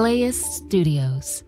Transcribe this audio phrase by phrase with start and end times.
[0.00, 1.44] LAist Studios.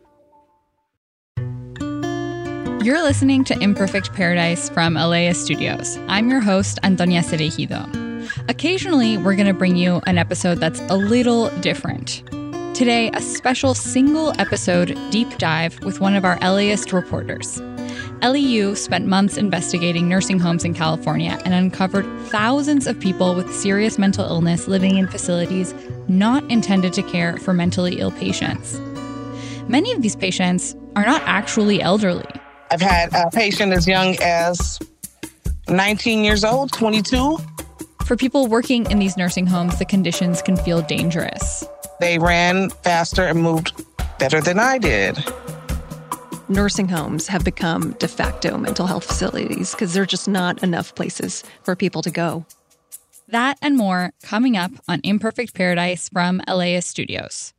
[2.85, 5.97] You're listening to Imperfect Paradise from LAist Studios.
[6.09, 7.88] I'm your host, Antonia Cereijido.
[8.51, 12.23] Occasionally, we're going to bring you an episode that's a little different.
[12.77, 17.63] Today, a special single episode deep dive with one of our LAist reporters.
[18.33, 23.99] Yu spent months investigating nursing homes in California and uncovered thousands of people with serious
[23.99, 25.74] mental illness living in facilities
[26.09, 28.80] not intended to care for mentally ill patients.
[29.68, 32.24] Many of these patients are not actually elderly.
[32.71, 34.79] I've had a patient as young as
[35.68, 37.37] 19 years old, 22.
[38.06, 41.65] For people working in these nursing homes, the conditions can feel dangerous.
[42.01, 43.84] They ran faster and moved
[44.18, 45.23] better than I did
[46.48, 50.95] nursing homes have become de facto mental health facilities because there are just not enough
[50.95, 52.45] places for people to go.
[53.28, 57.54] That and more coming up on Imperfect Paradise from LAist Studios.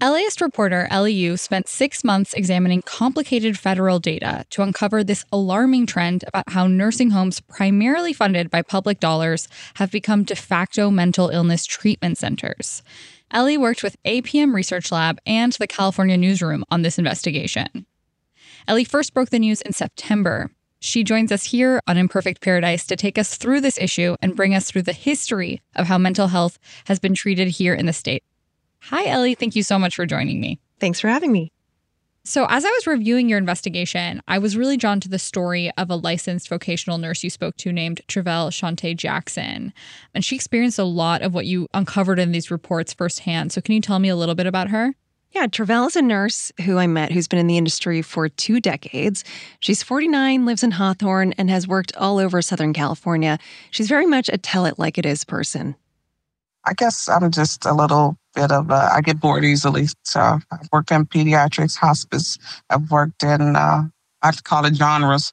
[0.00, 6.22] LAist reporter Yu spent six months examining complicated federal data to uncover this alarming trend
[6.28, 11.66] about how nursing homes, primarily funded by public dollars, have become de facto mental illness
[11.66, 12.84] treatment centers.
[13.30, 17.86] Elly worked with APM Research Lab and the California Newsroom on this investigation.
[18.66, 20.50] Elly first broke the news in September.
[20.80, 24.54] She joins us here on Imperfect Paradise to take us through this issue and bring
[24.54, 28.22] us through the history of how mental health has been treated here in the state.
[28.82, 29.34] Hi, Elly.
[29.34, 30.60] Thank you so much for joining me.
[30.78, 31.52] Thanks for having me.
[32.28, 35.88] So, as I was reviewing your investigation, I was really drawn to the story of
[35.88, 39.72] a licensed vocational nurse you spoke to named Travell Shante Jackson.
[40.12, 43.50] And she experienced a lot of what you uncovered in these reports firsthand.
[43.50, 44.94] So, can you tell me a little bit about her?
[45.32, 48.60] Yeah, Travell is a nurse who I met who's been in the industry for two
[48.60, 49.24] decades.
[49.60, 53.38] She's 49, lives in Hawthorne, and has worked all over Southern California.
[53.70, 55.76] She's very much a tell it like it is person.
[56.64, 59.86] I guess I'm just a little bit of, uh, I get bored easily.
[60.04, 62.38] So I've worked in pediatrics, hospice.
[62.70, 63.84] I've worked in, uh,
[64.22, 65.32] I call it genres.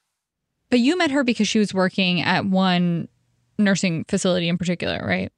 [0.69, 3.07] But you met her because she was working at one
[3.57, 5.31] nursing facility in particular, right?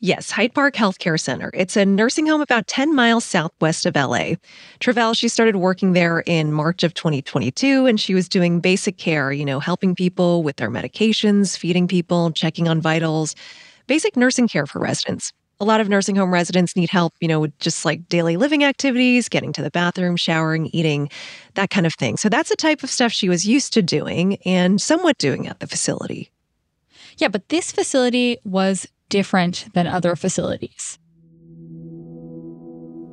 [0.00, 1.50] Yes, Hyde Park Healthcare Center.
[1.54, 4.34] It's a nursing home about 10 miles southwest of LA.
[4.78, 9.32] Travell, she started working there in March of 2022, and she was doing basic care,
[9.32, 13.34] you know, helping people with their medications, feeding people, checking on vitals,
[13.86, 17.40] basic nursing care for residents a lot of nursing home residents need help, you know,
[17.40, 21.08] with just like daily living activities, getting to the bathroom, showering, eating,
[21.54, 22.16] that kind of thing.
[22.16, 25.60] So that's the type of stuff she was used to doing and somewhat doing at
[25.60, 26.30] the facility.
[27.16, 30.98] Yeah, but this facility was different than other facilities.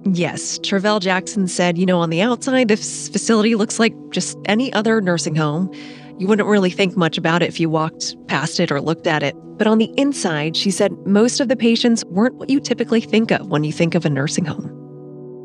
[0.05, 4.73] Yes, Travell Jackson said, you know, on the outside, this facility looks like just any
[4.73, 5.73] other nursing home.
[6.19, 9.23] You wouldn't really think much about it if you walked past it or looked at
[9.23, 9.35] it.
[9.57, 13.31] But on the inside, she said most of the patients weren't what you typically think
[13.31, 14.69] of when you think of a nursing home.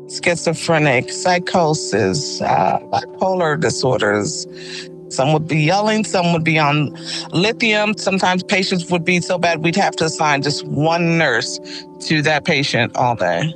[0.09, 4.47] Schizophrenic, psychosis, uh, bipolar disorders.
[5.09, 6.95] Some would be yelling, some would be on
[7.31, 7.97] lithium.
[7.97, 11.59] Sometimes patients would be so bad we'd have to assign just one nurse
[12.01, 13.53] to that patient all day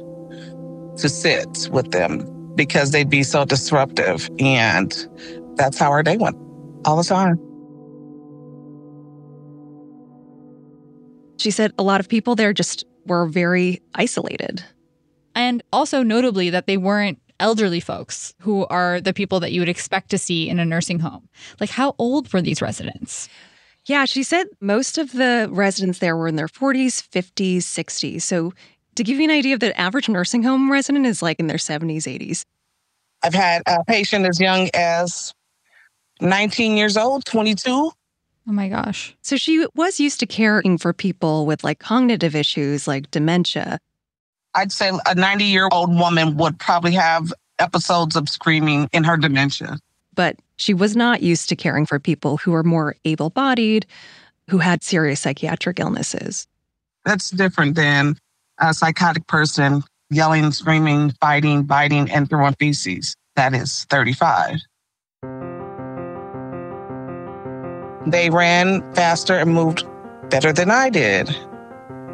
[0.97, 4.29] to sit with them because they'd be so disruptive.
[4.39, 4.95] And
[5.55, 6.37] that's how our day went
[6.85, 7.39] all the time.
[11.37, 14.63] She said a lot of people there just were very isolated.
[15.35, 19.69] And also notably that they weren't elderly folks who are the people that you would
[19.69, 21.27] expect to see in a nursing home.
[21.59, 23.27] Like, how old were these residents?
[23.85, 28.21] Yeah, she said most of the residents there were in their 40s, 50s, 60s.
[28.21, 28.53] So,
[28.95, 31.57] to give you an idea of the average nursing home resident is like in their
[31.57, 32.45] 70s, 80s.
[33.23, 35.33] I've had a patient as young as
[36.23, 37.69] 19 years old, 22.
[38.45, 39.15] Oh my gosh.
[39.21, 43.79] So she was used to caring for people with like cognitive issues like dementia.
[44.55, 49.17] I'd say a 90 year old woman would probably have episodes of screaming in her
[49.17, 49.79] dementia.
[50.15, 53.85] But she was not used to caring for people who were more able bodied,
[54.49, 56.47] who had serious psychiatric illnesses.
[57.05, 58.17] That's different than
[58.59, 63.15] a psychotic person yelling, screaming, fighting, biting, and throwing feces.
[63.35, 64.59] That is 35.
[68.07, 69.85] They ran faster and moved
[70.29, 71.35] better than I did.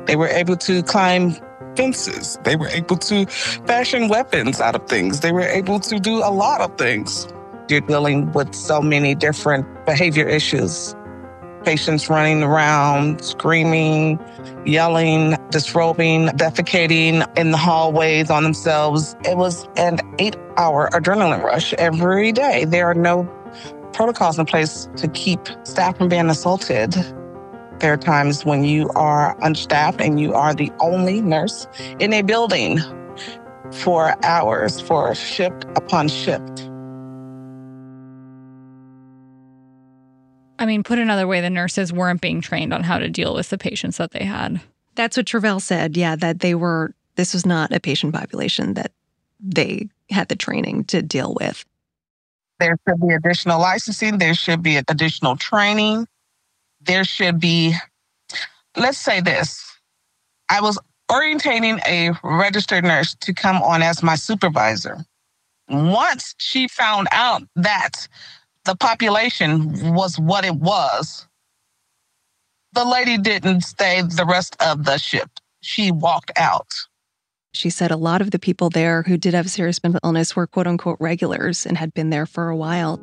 [0.06, 1.36] They were able to climb
[1.76, 2.38] fences.
[2.44, 5.22] They were able to fashion weapons out of things.
[5.22, 7.28] They were able to do a lot of things.
[7.70, 10.96] You're dealing with so many different behavior issues.
[11.64, 14.20] Patients running around, screaming,
[14.66, 19.16] yelling, disrobing, defecating in the hallways on themselves.
[19.26, 22.66] It was an eight hour adrenaline rush every day.
[22.66, 23.24] There are no
[24.00, 26.94] protocols in place to keep staff from being assaulted.
[27.80, 31.68] There are times when you are unstaffed and you are the only nurse
[32.00, 32.80] in a building
[33.74, 36.62] for hours, for shift upon shift.
[40.60, 43.50] I mean, put another way, the nurses weren't being trained on how to deal with
[43.50, 44.62] the patients that they had.
[44.96, 45.98] That's what Travell said.
[45.98, 48.94] Yeah, that they were, this was not a patient population that
[49.42, 51.66] they had the training to deal with.
[52.60, 56.08] There should be additional licensing, there should be additional training,
[56.82, 57.76] there should be,
[58.78, 59.66] let's say this
[60.50, 60.80] I was
[61.12, 65.06] orientating a registered nurse to come on as my supervisor.
[65.70, 68.08] Once she found out that
[68.66, 71.28] the population was what it was,
[72.74, 75.42] the lady didn't stay the rest of the shift.
[75.62, 76.70] She walked out.
[77.54, 80.46] She said a lot of the people there who did have serious mental illness were
[80.46, 83.00] quote unquote regulars and had been there for a while.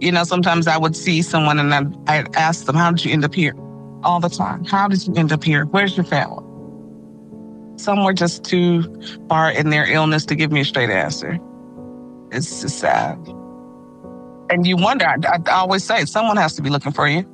[0.00, 3.12] You know, sometimes I would see someone and I'd, I'd ask them, How did you
[3.12, 3.54] end up here?
[4.02, 4.64] All the time.
[4.64, 5.66] How did you end up here?
[5.66, 6.44] Where's your family?
[7.76, 8.82] Some were just too
[9.28, 11.38] far in their illness to give me a straight answer.
[12.32, 13.18] It's sad.
[14.50, 15.16] And you wonder, I,
[15.46, 17.24] I always say, someone has to be looking for you.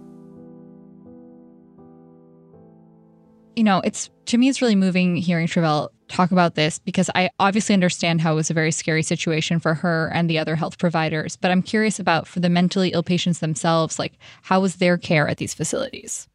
[3.57, 7.31] You know, it's to me, it's really moving hearing Travell talk about this because I
[7.41, 10.79] obviously understand how it was a very scary situation for her and the other health
[10.79, 11.37] providers.
[11.37, 14.13] But I'm curious about for the mentally ill patients themselves, like
[14.43, 16.29] how was their care at these facilities?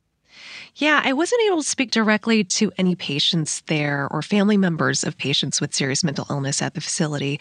[0.76, 5.18] Yeah, I wasn't able to speak directly to any patients there or family members of
[5.18, 7.40] patients with serious mental illness at the facility.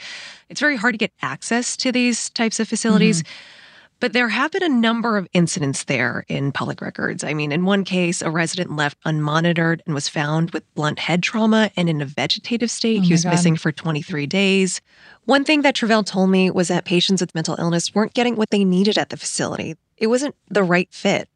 [0.48, 3.22] It's very hard to get access to these types of facilities.
[3.22, 3.59] Mm-hmm.
[4.00, 7.22] But there have been a number of incidents there in public records.
[7.22, 11.22] I mean, in one case, a resident left unmonitored and was found with blunt head
[11.22, 13.00] trauma and in a vegetative state.
[13.00, 13.30] Oh he was God.
[13.30, 14.80] missing for 23 days.
[15.26, 18.48] One thing that Travell told me was that patients with mental illness weren't getting what
[18.48, 19.76] they needed at the facility.
[19.98, 21.28] It wasn't the right fit.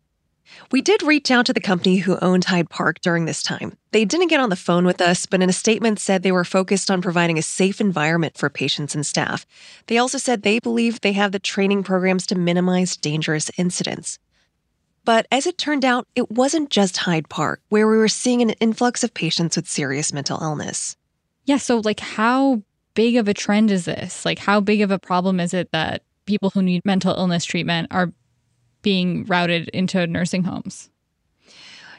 [0.70, 3.76] We did reach out to the company who owned Hyde Park during this time.
[3.92, 6.44] They didn't get on the phone with us, but in a statement said they were
[6.44, 9.46] focused on providing a safe environment for patients and staff.
[9.86, 14.18] They also said they believe they have the training programs to minimize dangerous incidents.
[15.04, 18.50] But as it turned out, it wasn't just Hyde Park where we were seeing an
[18.50, 20.96] influx of patients with serious mental illness.
[21.44, 22.62] Yeah, so like how
[22.94, 24.24] big of a trend is this?
[24.24, 27.88] Like how big of a problem is it that people who need mental illness treatment
[27.90, 28.12] are
[28.84, 30.90] being routed into nursing homes?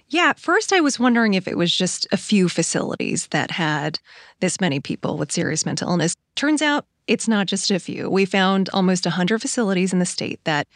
[0.07, 3.99] Yeah, at first I was wondering if it was just a few facilities that had
[4.39, 6.15] this many people with serious mental illness.
[6.35, 8.09] Turns out it's not just a few.
[8.09, 10.67] We found almost 100 facilities in the state that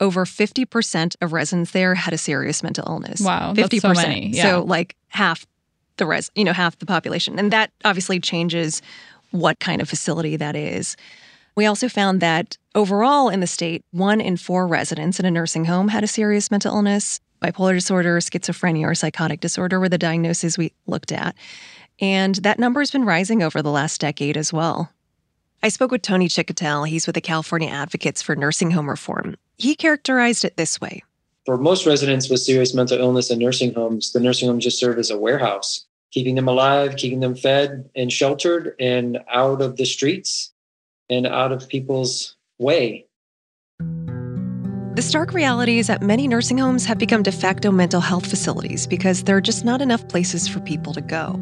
[0.00, 3.20] over 50% of residents there had a serious mental illness.
[3.20, 3.80] Wow, 50%.
[3.80, 4.28] so many.
[4.28, 4.42] Yeah.
[4.42, 5.46] So like half
[5.96, 7.38] the res, you know, half the population.
[7.38, 8.82] And that obviously changes
[9.30, 10.96] what kind of facility that is.
[11.56, 15.64] We also found that overall in the state, one in four residents in a nursing
[15.64, 17.18] home had a serious mental illness.
[17.40, 21.34] Bipolar disorder, schizophrenia, or psychotic disorder were the diagnoses we looked at.
[21.98, 24.92] And that number has been rising over the last decade as well.
[25.62, 26.86] I spoke with Tony Chicotel.
[26.86, 29.36] He's with the California Advocates for Nursing Home Reform.
[29.56, 31.02] He characterized it this way
[31.46, 34.98] For most residents with serious mental illness in nursing homes, the nursing home just serve
[34.98, 39.86] as a warehouse, keeping them alive, keeping them fed and sheltered and out of the
[39.86, 40.52] streets
[41.10, 43.06] and out of people's way.
[43.78, 48.86] The stark reality is that many nursing homes have become de facto mental health facilities
[48.86, 51.34] because there are just not enough places for people to go.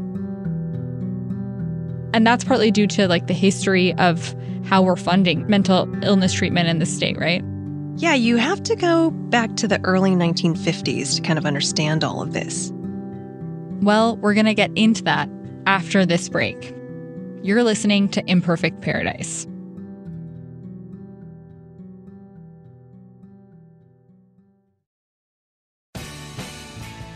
[2.12, 6.68] And that's partly due to like the history of how we're funding mental illness treatment
[6.68, 7.44] in the state, right?
[7.96, 12.22] Yeah, you have to go back to the early 1950s to kind of understand all
[12.22, 12.72] of this.
[13.82, 15.28] Well, we're going to get into that
[15.66, 16.74] after this break.
[17.42, 19.46] You're listening to Imperfect Paradise.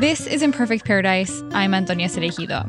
[0.00, 1.42] This is Imperfect Paradise.
[1.52, 2.66] I'm Antonia Cereijido.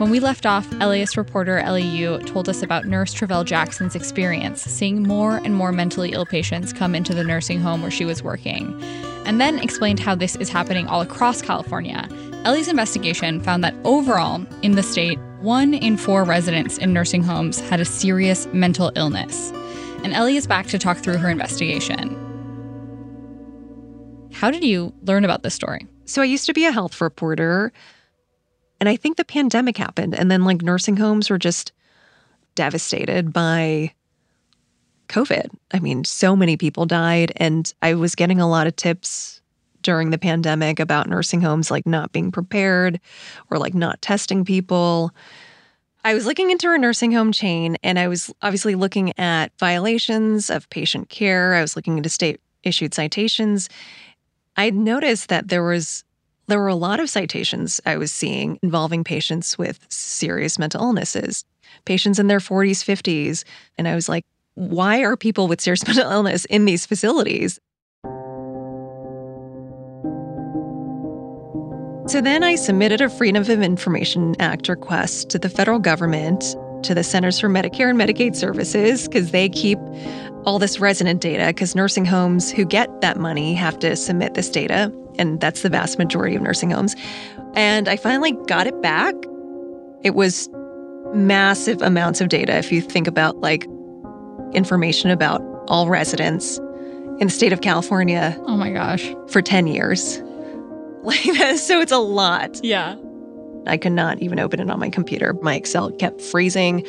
[0.00, 1.84] When we left off, LAist reporter Elly
[2.24, 6.94] told us about Nurse Travell Jackson's experience seeing more and more mentally ill patients come
[6.94, 8.82] into the nursing home where she was working,
[9.26, 12.08] and then explained how this is happening all across California.
[12.46, 17.60] Elly's investigation found that overall, in the state, one in four residents in nursing homes
[17.60, 19.50] had a serious mental illness.
[20.02, 22.29] And Elly is back to talk through her investigation.
[24.32, 25.86] How did you learn about this story?
[26.04, 27.72] So I used to be a health reporter,
[28.80, 31.72] and I think the pandemic happened, and then like nursing homes were just
[32.54, 33.92] devastated by
[35.08, 35.50] COVID.
[35.72, 39.40] I mean, so many people died, and I was getting a lot of tips
[39.82, 43.00] during the pandemic about nursing homes like not being prepared
[43.50, 45.14] or like not testing people.
[46.04, 50.50] I was looking into a nursing home chain and I was obviously looking at violations
[50.50, 51.54] of patient care.
[51.54, 53.68] I was looking into state issued citations
[54.56, 56.04] I noticed that there was
[56.48, 61.44] there were a lot of citations I was seeing involving patients with serious mental illnesses,
[61.84, 63.44] patients in their 40s, 50s,
[63.78, 67.60] and I was like, why are people with serious mental illness in these facilities?
[72.08, 76.94] So then I submitted a Freedom of Information Act request to the federal government, to
[76.94, 79.78] the Centers for Medicare and Medicaid Services, because they keep
[80.44, 84.48] all this resident data because nursing homes who get that money have to submit this
[84.48, 86.96] data, and that's the vast majority of nursing homes.
[87.54, 89.14] And I finally got it back.
[90.02, 90.48] It was
[91.12, 93.66] massive amounts of data if you think about like
[94.52, 96.58] information about all residents
[97.18, 98.36] in the state of California.
[98.46, 99.12] Oh my gosh.
[99.28, 100.22] For 10 years.
[101.02, 101.16] Like
[101.56, 102.62] so it's a lot.
[102.62, 102.94] Yeah.
[103.66, 105.34] I could not even open it on my computer.
[105.42, 106.86] My Excel kept freezing.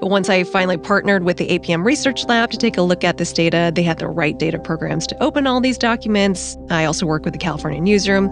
[0.00, 3.16] But once I finally partnered with the APM Research Lab to take a look at
[3.16, 6.56] this data, they had the right data programs to open all these documents.
[6.68, 8.30] I also work with the California Newsroom.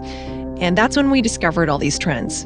[0.59, 2.45] And that's when we discovered all these trends.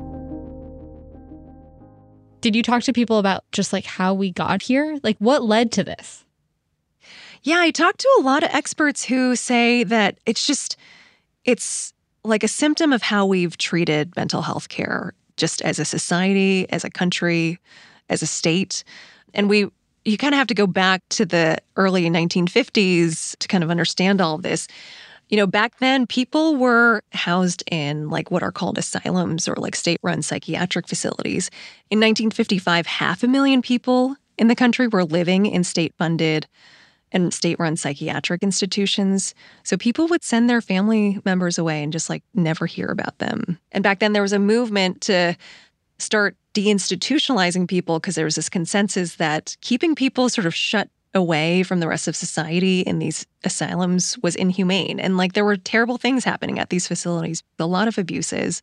[2.41, 5.00] Did you talk to people about just like how we got here?
[5.03, 6.24] Like what led to this?
[7.44, 10.77] Yeah, I talked to a lot of experts who say that it's just,
[11.44, 16.70] it's like a symptom of how we've treated mental health care just as a society,
[16.70, 17.60] as a country,
[18.10, 18.84] as a state.
[19.34, 19.67] And we
[20.08, 24.22] you kind of have to go back to the early 1950s to kind of understand
[24.22, 24.67] all of this.
[25.27, 29.75] You know, back then people were housed in like what are called asylums or like
[29.75, 31.50] state-run psychiatric facilities.
[31.89, 36.48] In 1955, half a million people in the country were living in state-funded
[37.12, 39.34] and state run psychiatric institutions.
[39.64, 43.60] So people would send their family members away and just like never hear about them.
[43.72, 45.36] And back then there was a movement to
[46.00, 51.64] start deinstitutionalizing people because there was this consensus that keeping people sort of shut away
[51.64, 55.00] from the rest of society in these asylums was inhumane.
[55.00, 58.62] And like there were terrible things happening at these facilities, a lot of abuses.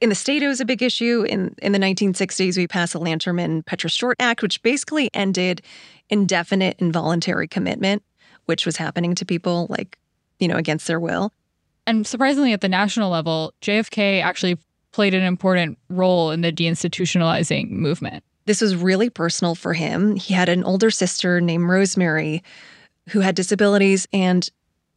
[0.00, 1.24] In the state, it was a big issue.
[1.28, 5.60] In, in the 1960s, we passed the Lanterman-Petris-Short Act, which basically ended
[6.08, 8.02] indefinite involuntary commitment,
[8.46, 9.98] which was happening to people like,
[10.38, 11.32] you know, against their will.
[11.86, 14.56] And surprisingly, at the national level, JFK actually
[14.92, 18.24] played an important role in the deinstitutionalizing movement.
[18.46, 20.16] This was really personal for him.
[20.16, 22.42] He had an older sister named Rosemary
[23.10, 24.08] who had disabilities.
[24.12, 24.48] And,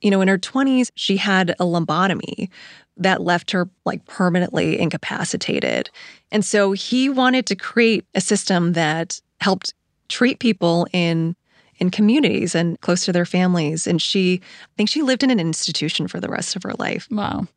[0.03, 2.49] you know, in her 20s, she had a lobotomy
[2.97, 5.89] that left her like permanently incapacitated.
[6.31, 9.73] And so he wanted to create a system that helped
[10.09, 11.35] treat people in
[11.77, 13.87] in communities and close to their families.
[13.87, 17.07] And she, I think she lived in an institution for the rest of her life.
[17.09, 17.47] Wow.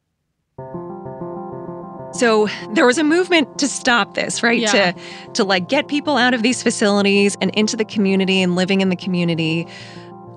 [2.12, 4.58] So there was a movement to stop this, right?
[4.58, 4.92] Yeah.
[4.92, 5.00] To
[5.34, 8.88] to like get people out of these facilities and into the community and living in
[8.88, 9.66] the community.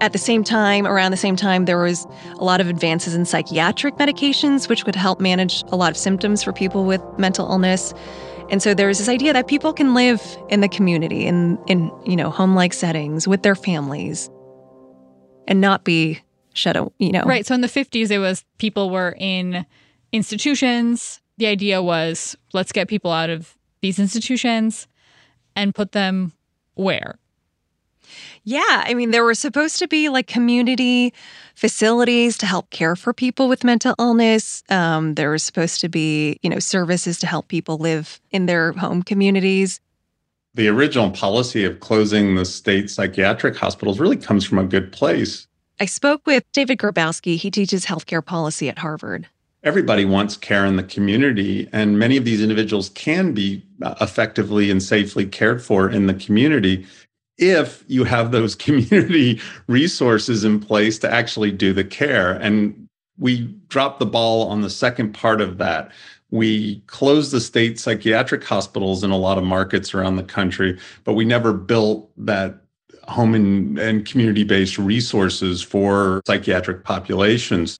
[0.01, 3.25] At the same time, around the same time, there was a lot of advances in
[3.25, 7.93] psychiatric medications, which would help manage a lot of symptoms for people with mental illness.
[8.49, 11.91] And so there was this idea that people can live in the community in in
[12.05, 14.29] you know home-like settings with their families
[15.47, 16.21] and not be
[16.53, 17.23] shut out, you know.
[17.23, 17.45] Right.
[17.45, 19.65] So in the 50s, it was people were in
[20.11, 21.21] institutions.
[21.37, 24.87] The idea was let's get people out of these institutions
[25.55, 26.33] and put them
[26.75, 27.19] where?
[28.43, 31.13] Yeah, I mean, there were supposed to be like community
[31.55, 34.63] facilities to help care for people with mental illness.
[34.69, 38.71] Um, there was supposed to be, you know, services to help people live in their
[38.73, 39.81] home communities.
[40.55, 45.47] The original policy of closing the state psychiatric hospitals really comes from a good place.
[45.79, 47.37] I spoke with David Grabowski.
[47.37, 49.27] He teaches healthcare policy at Harvard.
[49.63, 54.71] Everybody wants care in the community, and many of these individuals can be uh, effectively
[54.71, 56.85] and safely cared for in the community
[57.39, 62.33] if you have those community resources in place to actually do the care.
[62.33, 65.91] And we dropped the ball on the second part of that.
[66.31, 71.13] We closed the state psychiatric hospitals in a lot of markets around the country, but
[71.13, 72.61] we never built that
[73.07, 77.79] home and, and community based resources for psychiatric populations.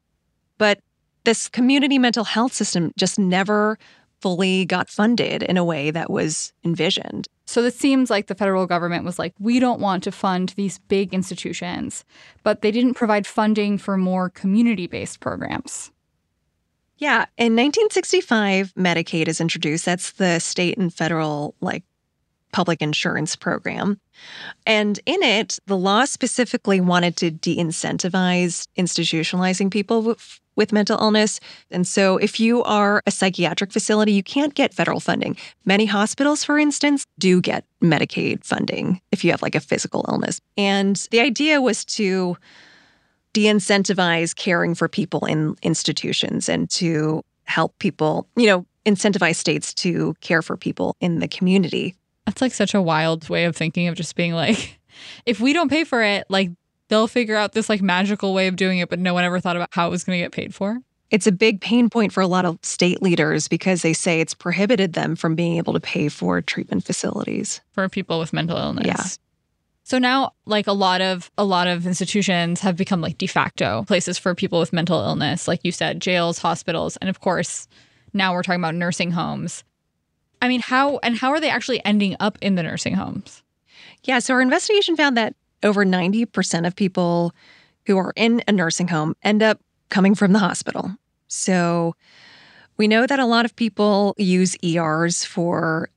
[0.58, 0.80] But
[1.26, 3.78] this community mental health system just never
[4.22, 7.28] fully got funded in a way that was envisioned.
[7.50, 10.78] So it seems like the federal government was like, we don't want to fund these
[10.78, 12.06] big institutions,
[12.44, 15.92] but they didn't provide funding for more community based programs.
[17.00, 17.26] Yeah.
[17.38, 19.84] In 1965, Medicaid is introduced.
[19.84, 21.84] That's the state and federal, like,
[22.52, 24.00] public insurance program.
[24.68, 30.16] And in it, the law specifically wanted to de incentivize institutionalizing people
[30.60, 31.40] with, mental illness.
[31.72, 35.36] And so, if you are a psychiatric facility, you can't get federal funding.
[35.66, 40.40] Many hospitals, for instance, do get Medicaid funding if you have like a physical illness.
[40.58, 42.38] And the idea was to
[43.34, 49.74] de incentivize caring for people in institutions and to help people, you know, incentivize states
[49.74, 51.96] to care for people in the community.
[52.26, 54.80] That's like such a wild way of thinking of just being like,
[55.26, 56.52] if we don't pay for it, like
[56.90, 59.56] they'll figure out this like magical way of doing it, but no one ever thought
[59.56, 60.80] about how it was going to get paid for.
[61.10, 64.36] It's a big pain point for a lot of state leaders because they say it's
[64.36, 68.86] prohibited them from being able to pay for treatment facilities for people with mental illness.
[68.86, 69.04] Yeah.
[69.84, 73.84] So now like a lot of a lot of institutions have become like de facto
[73.88, 77.68] places for people with mental illness, like you said, jails, hospitals, and of course,
[78.14, 79.64] now we're talking about nursing homes.
[80.44, 83.42] I mean, how and how are they actually ending up in the nursing homes?
[84.04, 87.34] Yeah, so our investigation found that over 90% of people
[87.86, 90.92] who are in a nursing home end up coming from the hospital.
[91.28, 91.96] So
[92.78, 95.90] we know that a lot of people use ERs for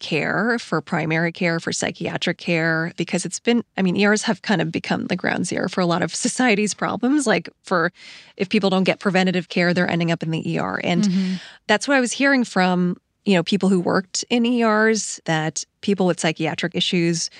[0.00, 4.62] care, for primary care, for psychiatric care, because it's been, I mean, ERs have kind
[4.62, 7.26] of become the ground zero for a lot of society's problems.
[7.26, 7.92] Like, for
[8.36, 10.80] if people don't get preventative care, they're ending up in the ER.
[10.82, 11.34] And mm-hmm.
[11.66, 16.06] that's what I was hearing from you know, people who worked in ERs, that people
[16.06, 17.30] with psychiatric issues,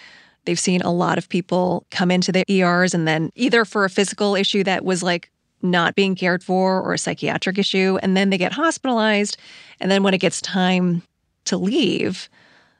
[0.44, 3.90] they've seen a lot of people come into the ERs and then either for a
[3.90, 5.30] physical issue that was like
[5.62, 9.36] not being cared for or a psychiatric issue, and then they get hospitalized.
[9.78, 11.02] And then when it gets time
[11.44, 12.30] to leave,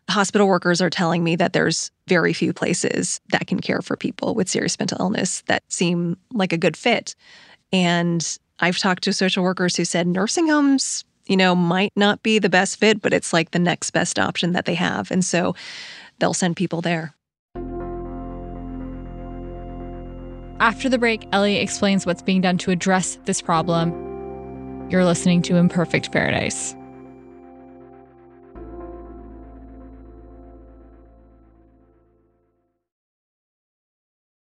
[0.09, 4.35] hospital workers are telling me that there's very few places that can care for people
[4.35, 7.15] with serious mental illness that seem like a good fit.
[7.73, 12.41] And I've talked to social workers who said nursing homes you know, might not be
[12.41, 15.13] the best fit, but it's like the next best option that they have.
[15.13, 15.55] And so
[16.19, 17.15] they'll send people there.
[20.61, 24.89] After the break, Elly explains what's being done to address this problem.
[24.91, 26.77] You're listening to Imperfect Paradise.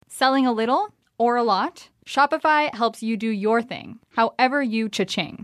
[0.07, 1.89] Selling a little or a lot?
[2.05, 5.43] Shopify helps you do your thing, however you cha-ching.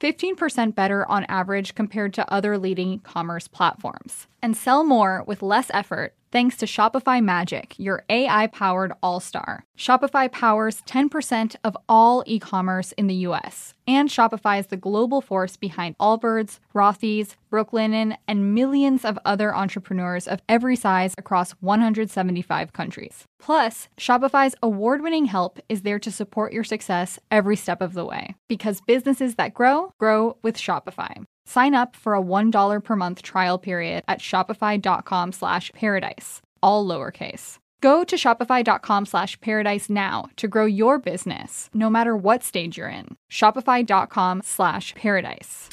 [0.00, 4.26] 15% better on average compared to other leading commerce platforms.
[4.42, 9.64] And sell more with less effort thanks to Shopify Magic, your AI powered all star.
[9.78, 13.72] Shopify powers 10% of all e commerce in the US.
[13.86, 20.28] And Shopify is the global force behind Allbirds, Rothy's, Brooklinen, and millions of other entrepreneurs
[20.28, 23.24] of every size across 175 countries.
[23.38, 28.04] Plus, Shopify's award winning help is there to support your success every step of the
[28.04, 28.34] way.
[28.48, 31.24] Because businesses that grow, grow with Shopify.
[31.44, 37.58] Sign up for a $1 per month trial period at shopify.com slash paradise, all lowercase.
[37.80, 42.88] Go to shopify.com slash paradise now to grow your business, no matter what stage you're
[42.88, 43.16] in.
[43.30, 45.68] Shopify.com slash paradise.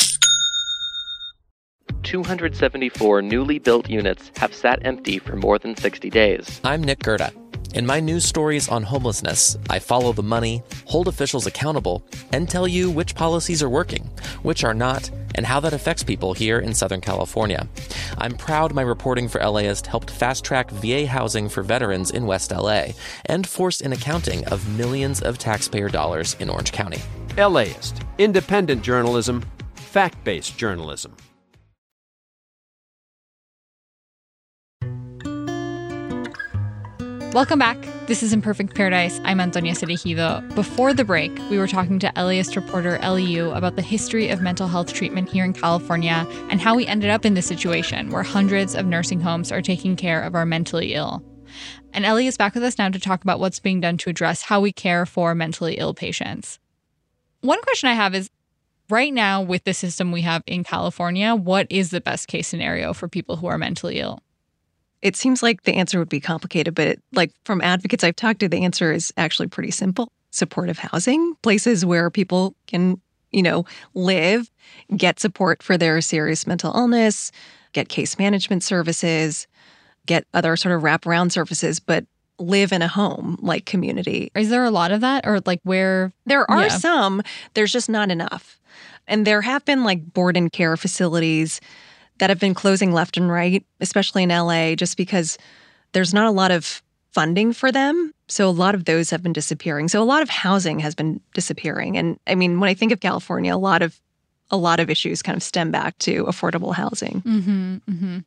[2.04, 6.62] 274 newly built units have sat empty for more than 60 days.
[6.64, 7.32] I'm Nick Gerda.
[7.74, 12.68] In my news stories on homelessness, I follow the money, hold officials accountable, and tell
[12.68, 14.12] you which policies are working,
[14.44, 17.68] which are not, and how that affects people here in Southern California.
[18.20, 22.52] I'm proud my reporting for LAist helped fast track VA housing for veterans in West
[22.52, 22.90] LA
[23.26, 27.02] and forced an accounting of millions of taxpayer dollars in Orange County.
[27.38, 31.16] LAist, independent journalism, fact based journalism.
[37.34, 37.80] Welcome back.
[38.06, 39.20] This is Imperfect Paradise.
[39.24, 40.54] I'm Antonia Cereijido.
[40.54, 44.44] Before the break, we were talking to LAist reporter Elly Yu about the history of
[44.44, 48.22] mental health treatment here in California and how we ended up in this situation where
[48.22, 51.24] hundreds of nursing homes are taking care of our mentally ill.
[51.92, 54.44] And Elly is back with us now to talk about what's being done to address
[54.44, 56.60] how we care for mentally ill patients.
[57.42, 58.30] One question I have is
[58.92, 62.94] right now, with the system we have in California, what is the best case scenario
[62.94, 64.22] for people who are mentally ill?
[65.04, 68.48] It seems like the answer would be complicated, but like from advocates I've talked to,
[68.48, 70.08] the answer is actually pretty simple.
[70.32, 74.50] Supportive housing, places where people can, you know, live,
[74.96, 77.32] get support for their serious mental illness,
[77.74, 79.46] get case management services,
[80.06, 82.06] get other sort of wraparound services, but
[82.40, 84.32] live in a home like community.
[84.36, 86.78] Is there a lot of that or like where There are Yeah.
[86.78, 87.22] some,
[87.56, 88.58] there's just not enough.
[89.06, 91.60] And there have been like board and care facilities
[92.20, 95.38] that have been closing left and right, especially in LA, just because
[95.94, 98.14] there's not a lot of funding for them.
[98.28, 99.88] So a lot of those have been disappearing.
[99.88, 101.98] So a lot of housing has been disappearing.
[101.98, 104.00] And I mean, when I think of California, a lot of
[104.52, 107.22] a lot of issues kind of stem back to affordable housing.
[107.22, 108.20] Mm-hmm, mm-hmm.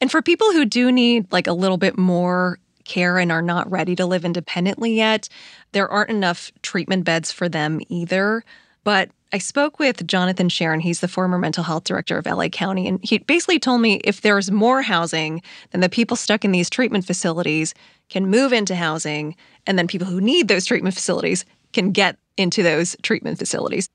[0.00, 3.70] And for people who do need like a little bit more care and are not
[3.70, 5.28] ready to live independently yet,
[5.72, 8.44] there aren't enough treatment beds for them either.
[8.84, 10.80] But I spoke with Jonathan Sherin.
[10.80, 12.86] He's the former mental health director of LA County.
[12.86, 16.70] And he basically told me if there's more housing, then the people stuck in these
[16.70, 17.74] treatment facilities
[18.08, 19.34] can move into housing.
[19.66, 23.88] And then people who need those treatment facilities can get into those treatment facilities.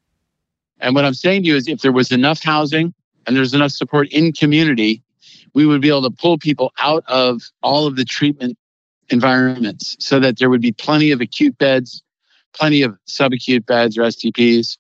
[0.80, 2.94] And what I'm saying to you is if there was enough housing
[3.26, 5.02] and there's enough support in community,
[5.54, 8.58] we would be able to pull people out of all of the treatment
[9.10, 12.04] environments so that there would be plenty of acute beds,
[12.54, 14.78] plenty of subacute beds or STPs.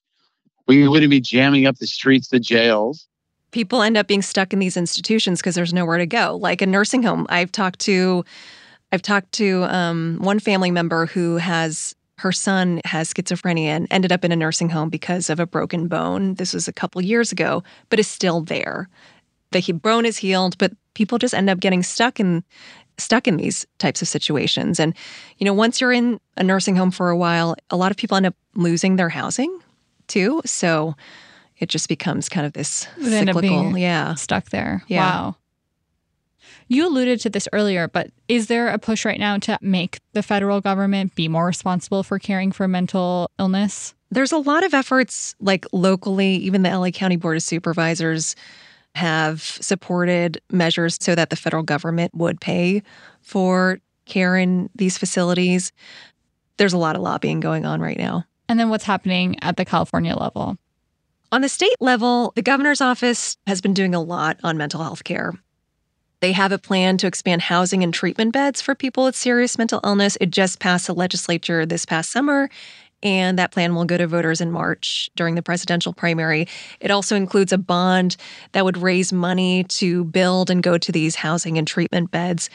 [0.67, 3.07] We wouldn't be jamming up the streets, the jails.
[3.51, 6.37] people end up being stuck in these institutions because there's nowhere to go.
[6.41, 7.25] Like a nursing home.
[7.29, 8.23] I've talked to
[8.93, 14.11] i've talked to um, one family member who has her son has schizophrenia and ended
[14.11, 16.35] up in a nursing home because of a broken bone.
[16.35, 18.87] This was a couple years ago but is still there.
[19.51, 22.43] The he- bone is healed but people just end up getting stuck in
[22.97, 24.79] stuck in these types of situations.
[24.79, 24.93] And
[25.37, 28.17] you know once you're in a nursing home for a while a lot of people
[28.17, 29.59] end up losing their housing
[30.11, 30.95] too so
[31.61, 34.15] it just becomes kind of this Would end up cyclical, yeah.
[34.15, 34.83] stuck there.
[34.87, 34.99] Yeah.
[34.99, 35.35] Wow.
[36.67, 40.23] You alluded to this earlier, but is there a push right now to make the
[40.23, 43.93] federal government be more responsible for caring for mental illness?
[44.09, 48.35] There's a lot of efforts, like locally, even the LA County Board of Supervisors
[48.95, 52.81] have supported measures so that the federal government would pay
[53.21, 55.71] for care in these facilities.
[56.57, 58.25] There's a lot of lobbying going on right now.
[58.51, 60.57] And then what's happening at the California level?
[61.31, 65.05] On the state level, the governor's office has been doing a lot on mental health
[65.05, 65.33] care.
[66.19, 69.79] They have a plan to expand housing and treatment beds for people with serious mental
[69.85, 70.17] illness.
[70.19, 72.49] It just passed the legislature this past summer,
[73.01, 76.45] and that plan will go to voters in March during the presidential primary.
[76.81, 78.17] It also includes a bond
[78.51, 82.49] that would raise money to build and go to these housing and treatment beds.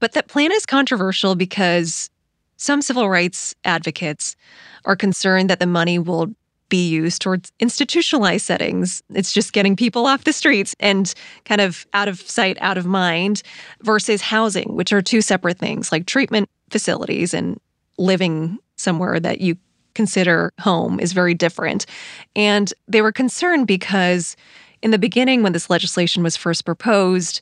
[0.00, 2.08] But that plan is controversial because
[2.56, 4.36] some civil rights advocates
[4.84, 6.34] are concerned that the money will
[6.68, 9.02] be used towards institutionalized settings.
[9.10, 11.12] It's just getting people off the streets and
[11.44, 13.42] kind of out of sight, out of mind,
[13.82, 17.60] versus housing, which are two separate things, like treatment facilities and
[17.98, 19.56] living somewhere that you
[19.94, 21.86] consider home is very different.
[22.34, 24.36] And they were concerned because
[24.82, 27.40] in the beginning, when this legislation was first proposed,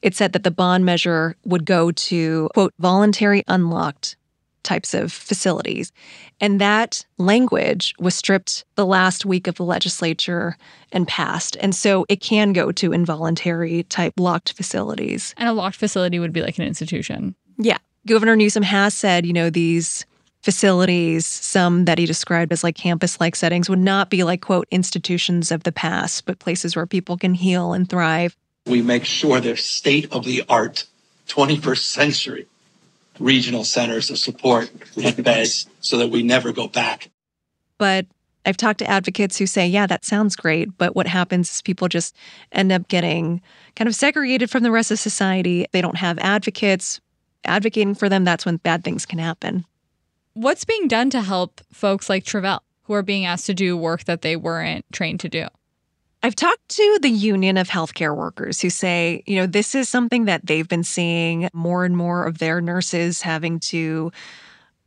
[0.00, 4.16] it said that the bond measure would go to, quote, voluntary unlocked
[4.62, 5.92] types of facilities.
[6.40, 10.56] And that language was stripped the last week of the legislature
[10.92, 11.56] and passed.
[11.60, 15.34] And so it can go to involuntary type locked facilities.
[15.36, 17.34] And a locked facility would be like an institution.
[17.58, 17.78] Yeah.
[18.06, 20.06] Governor Newsom has said, you know, these
[20.42, 24.66] facilities, some that he described as like campus like settings, would not be like, quote,
[24.70, 28.36] institutions of the past, but places where people can heal and thrive.
[28.66, 30.86] We make sure they're state of the art,
[31.28, 32.46] 21st century
[33.20, 34.70] regional centers of support
[35.02, 37.10] and beds so that we never go back.
[37.78, 38.06] But
[38.46, 40.76] I've talked to advocates who say, yeah, that sounds great.
[40.78, 42.16] But what happens is people just
[42.52, 43.42] end up getting
[43.76, 45.66] kind of segregated from the rest of society.
[45.72, 47.00] They don't have advocates
[47.44, 48.24] advocating for them.
[48.24, 49.64] That's when bad things can happen.
[50.34, 54.04] What's being done to help folks like Travell who are being asked to do work
[54.04, 55.46] that they weren't trained to do?
[56.22, 60.26] I've talked to the Union of Healthcare Workers who say, you know, this is something
[60.26, 64.12] that they've been seeing more and more of their nurses having to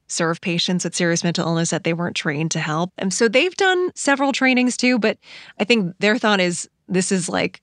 [0.08, 2.92] serve patients with serious mental illness that they weren't trained to help.
[3.00, 5.18] And so they've done several trainings too, but
[5.60, 7.62] I think their thought is this is like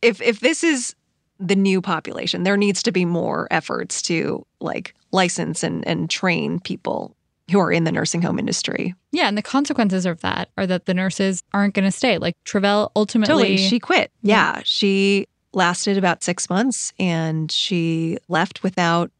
[0.00, 0.94] if if this is
[1.38, 6.60] the new population, there needs to be more efforts to like license and and train
[6.60, 7.14] people
[7.50, 8.94] who are in the nursing home industry.
[9.12, 12.18] Yeah, and the consequences of that are that the nurses aren't going to stay.
[12.18, 14.10] Like Travell ultimately totally, she quit.
[14.22, 14.56] Yeah.
[14.56, 19.10] yeah, she lasted about 6 months and she left without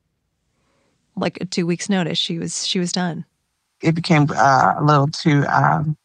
[1.17, 2.19] like a 2 weeks notice.
[2.19, 3.25] She was she was done.
[3.83, 5.97] It became uh, a little too um,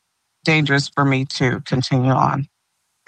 [0.44, 2.48] dangerous for me to continue on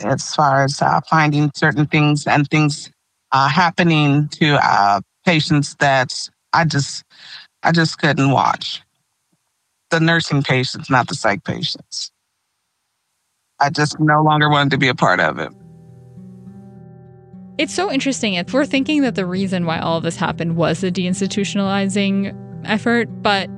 [0.04, 2.92] as far as uh, finding certain things and things
[3.32, 6.14] uh, happening to uh, patients that
[6.52, 7.04] I just
[7.64, 8.82] I just couldn't watch
[9.96, 12.12] the nursing patients, not the psych patients.
[13.62, 15.52] I just no longer wanted to be a part of it.
[17.58, 18.34] It's so interesting.
[18.34, 23.06] If we're thinking that the reason why all of this happened was the deinstitutionalizing effort,
[23.22, 23.50] but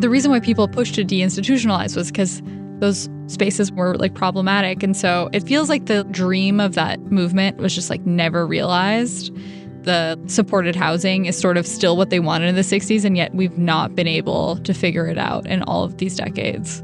[0.00, 2.42] the reason why people pushed to deinstitutionalize was because
[2.80, 4.82] those spaces were like problematic.
[4.82, 9.34] And so it feels like the dream of that movement was just like never realized
[9.86, 13.34] the supported housing is sort of still what they wanted in the 60s, and yet
[13.34, 16.82] we've not been able to figure it out in all of these decades.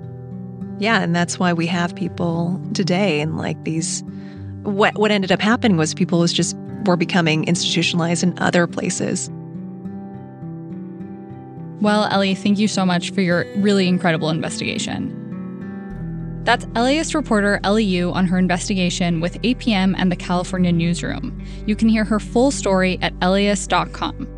[0.78, 4.02] Yeah, and that's why we have people today and like these
[4.62, 9.30] what what ended up happening was people was just were becoming institutionalized in other places.
[11.80, 15.21] Well, Elly, thank you so much for your really incredible investigation.
[16.44, 21.40] That's LAist reporter Yu on her investigation with APM and the California Newsroom.
[21.66, 24.28] You can hear her full story at LAist.com.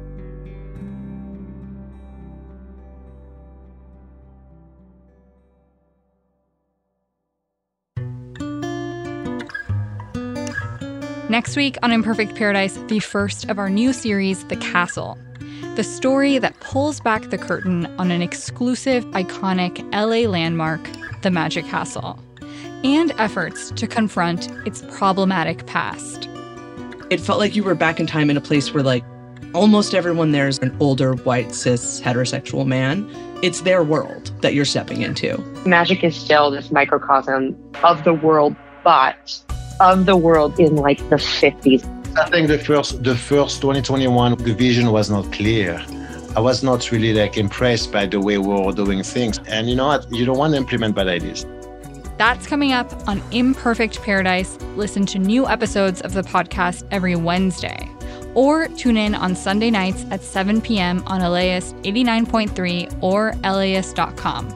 [11.30, 15.18] Next week on Imperfect Paradise, the first of our new series, The Castle.
[15.74, 20.80] The story that pulls back the curtain on an exclusive, iconic LA landmark
[21.24, 22.18] the Magic Castle,
[22.84, 26.28] and efforts to confront its problematic past.
[27.10, 29.02] It felt like you were back in time in a place where, like,
[29.54, 33.10] almost everyone there is an older, white, cis, heterosexual man.
[33.42, 35.38] It's their world that you're stepping into.
[35.66, 39.42] Magic is still this microcosm of the world, but
[39.80, 41.82] of the world in like the 50s.
[42.18, 45.82] I think the first, the first 2021, the vision was not clear.
[46.36, 49.38] I was not really like impressed by the way we were doing things.
[49.46, 50.10] And you know what?
[50.10, 51.46] You don't want to implement bad ideas.
[52.18, 54.56] That's coming up on Imperfect Paradise.
[54.76, 57.88] Listen to new episodes of the podcast every Wednesday.
[58.34, 61.04] Or tune in on Sunday nights at 7 p.m.
[61.06, 64.48] on LAist 89.3 or LAist.com.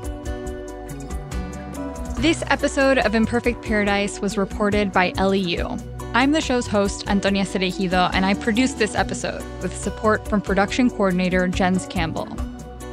[2.21, 5.98] This episode of Imperfect Paradise was reported by Yu.
[6.19, 10.91] I'm the show's host, Antonia Cereijido, and I produced this episode with support from production
[10.91, 12.27] coordinator Jens Campbell.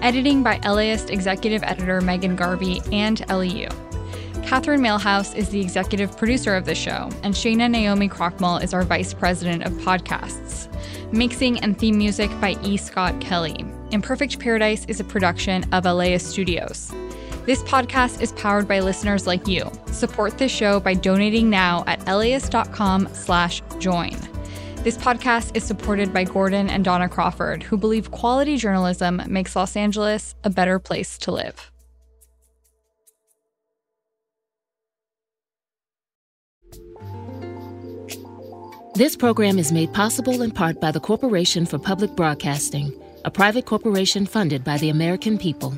[0.03, 3.67] Editing by LAist executive editor Megan Garvey and LEU.
[4.43, 8.83] Catherine Mailhouse is the executive producer of the show, and Shana Naomi Krochmal is our
[8.83, 10.71] vice president of podcasts.
[11.11, 12.77] Mixing and theme music by E.
[12.77, 13.65] Scott Kelly.
[13.89, 16.93] Imperfect Paradise is a production of LAist Studios.
[17.45, 19.71] This podcast is powered by listeners like you.
[19.91, 24.17] Support this show by donating now at laist.com slash join.
[24.77, 29.75] This podcast is supported by Gordon and Dona Crawford, who believe quality journalism makes Los
[29.75, 31.71] Angeles a better place to live.
[38.95, 42.91] This program is made possible in part by the Corporation for Public Broadcasting,
[43.23, 45.77] a private corporation funded by the American people.